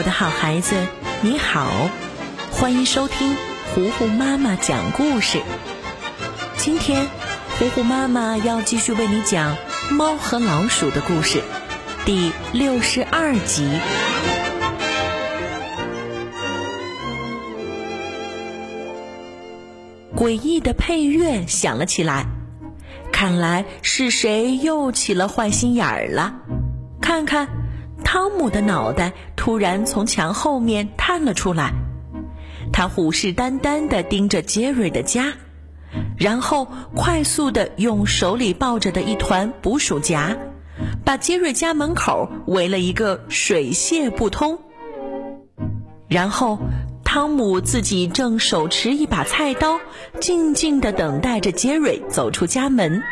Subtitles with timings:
[0.00, 0.74] 我的好孩子，
[1.20, 1.90] 你好，
[2.50, 5.42] 欢迎收听糊糊妈妈讲故事。
[6.56, 7.06] 今天，
[7.58, 9.54] 糊糊妈妈要继续为你讲
[9.94, 11.42] 《猫和老鼠》的故事，
[12.06, 13.68] 第六十二集。
[20.16, 22.24] 诡异的配乐响了起来，
[23.12, 26.36] 看来是谁又起了坏心眼儿了？
[27.02, 27.46] 看看，
[28.04, 31.72] 汤姆的脑袋突然从墙后面探了出来，
[32.72, 35.32] 他虎视眈眈地盯着杰瑞的家，
[36.18, 40.36] 然后快速地用手里抱着的一团捕鼠夹，
[41.04, 44.58] 把杰瑞家门口围了一个水泄不通，
[46.08, 46.58] 然后。
[47.02, 49.80] 汤姆自己正手持一把菜刀，
[50.20, 53.02] 静静地等待着杰瑞走出家门。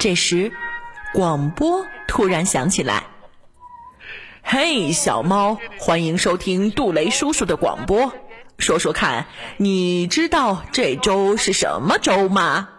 [0.00, 0.50] 这时，
[1.14, 1.86] 广播
[2.18, 3.04] 突然想起来
[4.42, 8.12] ：“嘿，小猫，欢迎收听杜雷叔叔的广播。
[8.58, 12.70] 说说看，你知道这周是什么周吗？”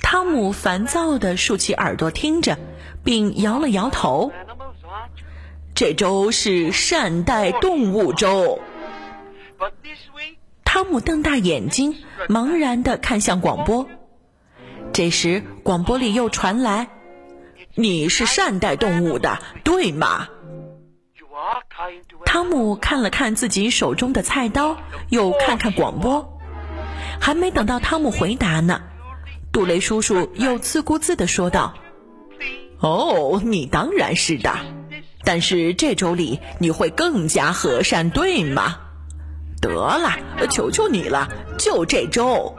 [0.00, 2.56] 汤姆烦躁地竖起耳朵听着，
[3.04, 4.32] 并摇了摇头。
[5.74, 8.58] 这周是善待动物周。
[10.64, 11.94] 汤姆瞪大眼睛，
[12.30, 13.86] 茫然地看向广播。
[14.94, 16.88] 这时，广播里又传来
[17.74, 20.28] ：“你是善待动物的，对吗？”
[22.26, 24.76] 汤姆看了看自己手中的菜刀，
[25.08, 26.38] 又看看广播。
[27.20, 28.82] 还没等到汤姆回答呢，
[29.52, 31.74] 杜雷叔叔又自顾自地说道
[32.80, 34.52] ：“哦，你当然是的。”
[35.24, 38.80] 但是这周里你会更加和善，对吗？
[39.60, 40.18] 得了，
[40.50, 42.57] 求求你了，就这周。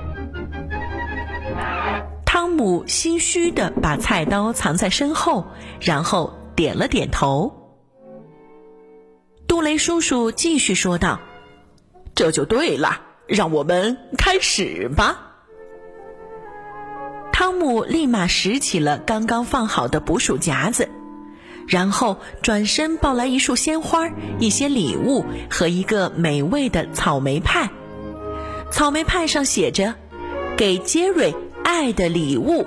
[2.32, 5.48] 汤姆心虚的把菜刀藏在身后，
[5.82, 7.74] 然后点了点头。
[9.48, 11.20] 杜雷叔叔继续说道
[12.14, 15.40] ：“这就对了，让我们开始吧。”
[17.34, 20.88] 汤姆立马拾起了刚刚放好的捕鼠夹子。
[21.68, 24.08] 然后转身抱来一束鲜花、
[24.38, 27.72] 一些礼物和一个美味的草莓派。
[28.70, 29.96] 草莓派上写着
[30.56, 31.34] ：“给杰瑞
[31.70, 32.66] 爱的礼物。”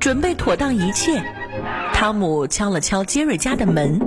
[0.00, 1.22] 准备妥当一切，
[1.94, 4.00] 汤姆敲了敲杰瑞家的门，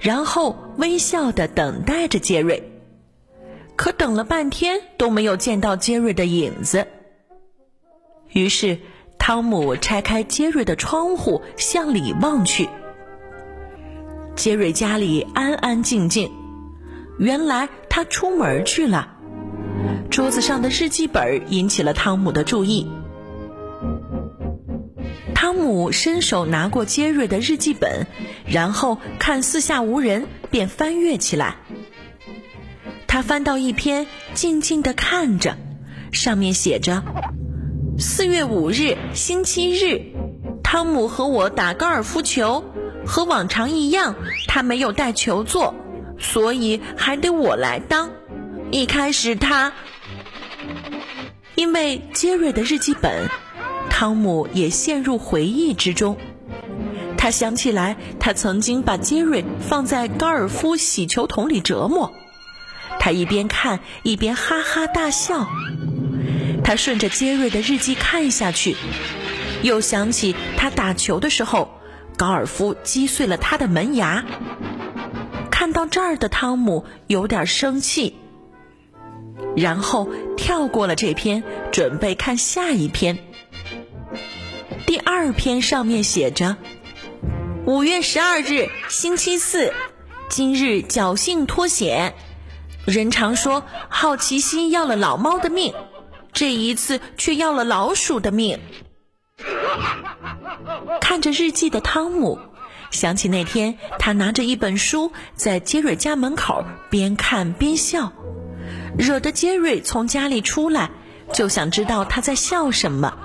[0.00, 2.72] 然后微笑的等待着杰瑞。
[3.76, 6.88] 可等了半天都没有见到杰瑞的影子，
[8.32, 8.78] 于是。
[9.18, 12.68] 汤姆拆开杰瑞的窗户，向里望去。
[14.36, 16.30] 杰瑞家里安安静静，
[17.18, 19.15] 原来他出门去了。
[20.10, 22.88] 桌子上的日记本引起了汤姆的注意。
[25.34, 28.06] 汤姆伸手拿过杰瑞的日记本，
[28.46, 31.56] 然后看四下无人，便翻阅起来。
[33.06, 35.56] 他翻到一篇，静静的看着，
[36.12, 37.02] 上面写着。
[37.98, 40.12] 四月五日，星期日，
[40.62, 42.64] 汤姆和我打高尔夫球，
[43.06, 44.14] 和往常一样，
[44.48, 45.74] 他没有带球座，
[46.18, 48.10] 所以还得我来当。
[48.72, 49.72] 一开始他，
[51.54, 53.28] 因为杰瑞的日记本，
[53.88, 56.18] 汤姆也陷入回忆之中。
[57.16, 62.12] 他想起来，他曾经把杰瑞放在高尔夫洗球桶里折磨，
[62.98, 65.48] 他一边看一边哈哈大笑。
[66.64, 68.76] 他顺着杰瑞的日记看下去，
[69.62, 71.80] 又想起他打球的时候，
[72.16, 74.24] 高尔夫击碎了他的门牙。
[75.50, 78.16] 看到这儿的汤姆有点生气，
[79.56, 83.18] 然后跳过了这篇，准备看下一篇。
[84.86, 86.56] 第二篇上面写着
[87.66, 89.72] ：“五月十二日，星期四，
[90.28, 92.14] 今日侥幸脱险。
[92.84, 95.74] 人常说，好奇心要了老猫的命。”
[96.32, 98.60] 这一次却要了老鼠的命。
[101.00, 102.38] 看着日记的汤姆，
[102.90, 108.12] 想起那天他拿着一本书在杰瑞家门口边看边笑，
[108.98, 110.90] 惹得杰瑞从家里出来，
[111.32, 113.16] 就想知道他在笑什么。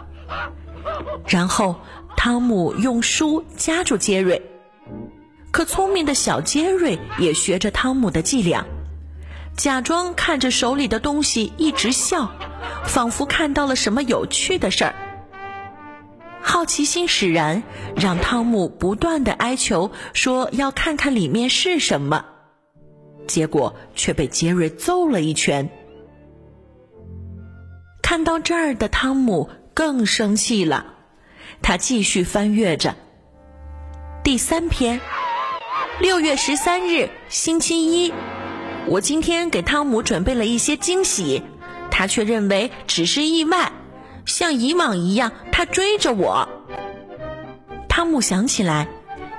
[1.28, 1.80] 然后
[2.16, 4.42] 汤姆用书夹住杰瑞，
[5.52, 8.66] 可聪明的小杰瑞也学着汤姆的伎俩，
[9.56, 12.32] 假装看着手里的东西一直笑。
[12.86, 14.96] 仿佛看到了什么有趣的事儿，
[16.42, 17.64] 好奇心使然，
[17.96, 22.26] 让汤姆不断的哀求说要看看里面是什么，
[23.28, 25.70] 结果却被杰瑞揍了一拳。
[28.02, 30.86] 看到这儿的汤姆更生气了，
[31.62, 32.96] 他继续翻阅着。
[34.24, 35.00] 第三篇。
[36.00, 38.12] 六月十三日，星期一。
[38.88, 41.44] 我今天给汤姆准备了一些惊喜，
[41.92, 43.72] 他却认为只是意外，
[44.26, 46.50] 像以往一样，他追着我。
[47.88, 48.88] 汤姆想起来，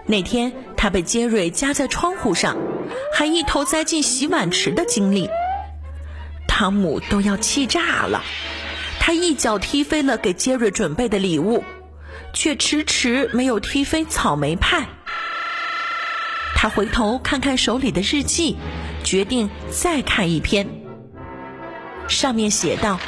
[0.07, 2.57] 那天他被杰瑞夹在窗户上，
[3.13, 5.29] 还一头栽进洗碗池的经历，
[6.49, 8.23] 汤姆都要气炸了。
[8.99, 11.63] 他一脚踢飞了给杰瑞准备的礼物，
[12.33, 14.87] 却迟迟没有踢飞草莓派。
[16.55, 18.57] 他回头看看手里的日记，
[19.03, 20.69] 决定再看一篇。
[22.09, 23.01] 上面写道：“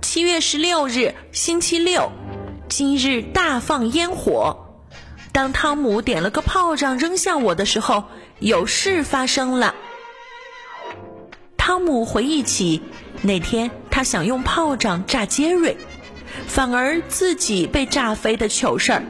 [0.00, 2.12] 七月十六日，星期六，
[2.68, 4.67] 今日大放烟火。
[5.38, 8.02] 当汤姆点了个炮仗扔向我的时候，
[8.40, 9.72] 有事发生了。”
[11.56, 12.82] 汤姆回忆起
[13.22, 13.70] 那天。
[13.88, 15.76] 他想用炮仗炸杰瑞，
[16.48, 19.04] 反而自己被炸飞的糗事儿，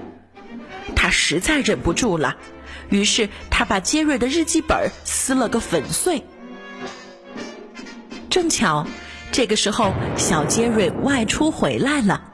[0.94, 2.36] 他实在忍不住了，
[2.90, 6.24] 于是他把杰瑞的日记本撕了个粉碎。
[8.28, 8.86] 正巧
[9.32, 12.27] 这个时候，小杰瑞外出回来了，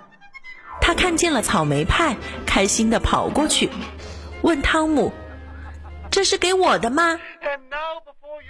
[0.86, 3.70] 他看见了草莓派，开心的跑过去，
[4.42, 5.14] 问汤姆
[6.12, 7.18] ：“这是给我的吗？”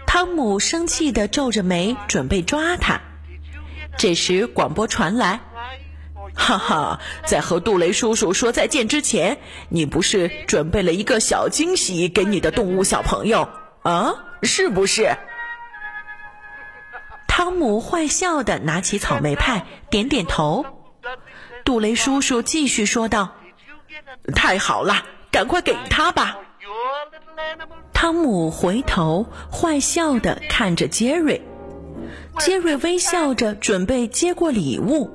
[0.04, 3.00] 汤姆生气的皱着眉，准备抓他。
[3.96, 5.38] 这时，广播传来
[6.34, 9.38] ：“哈哈，在和杜雷叔叔说再见之前，
[9.68, 13.48] 你不是准备了一个小惊喜给你的动物小朋友
[13.84, 14.12] 啊？
[14.42, 15.16] 是不是？”
[17.28, 20.66] 汤姆坏笑的拿起草莓派，点点头。
[21.64, 23.32] 杜雷叔叔继续说道
[24.36, 26.36] ：“太好了，赶快给他吧。”
[27.94, 31.42] 汤姆回头坏笑的看着杰瑞。
[32.38, 35.10] 杰瑞微笑着准备接过礼物，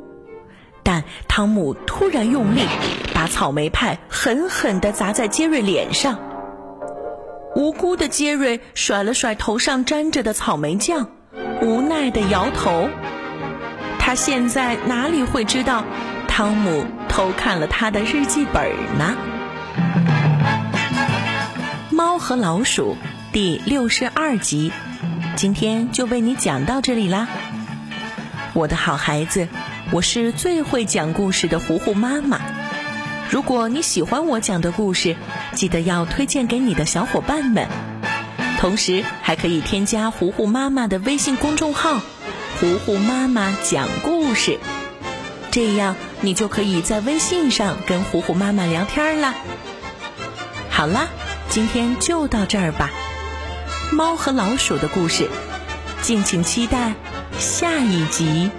[0.83, 2.61] 但汤姆突然用力
[3.13, 6.17] 把草莓派狠狠地砸在杰瑞脸上。
[7.55, 11.11] 无辜的杰瑞甩了甩头上沾着的草莓酱，
[11.61, 12.89] 无奈地摇头。
[13.99, 15.83] 他现在哪里会知道，
[16.39, 19.17] 汤姆偷看了他的日记本呢？
[21.89, 22.95] 猫和老鼠
[23.33, 24.71] 第六十二集。
[25.35, 27.27] 今天就为你讲到这里啦，
[28.53, 29.49] 我的好孩子，
[29.91, 32.39] 我是最会讲故事的糊糊妈妈。
[33.29, 35.17] 如果你喜欢我讲的故事，
[35.55, 37.67] 记得要推荐给你的小伙伴们，
[38.61, 41.99] 同时还可以添加糊糊妈妈的微信公众号
[42.61, 44.57] “糊糊妈妈讲故事”，
[45.51, 49.33] 这样你就可以在微信上跟虎虎妈妈聊天啦。
[50.69, 51.07] 好啦，
[51.49, 52.89] 今天就到这儿吧。
[53.91, 55.29] 猫和老鼠的故事，
[56.01, 56.93] 敬请期待
[57.39, 58.51] 下一集。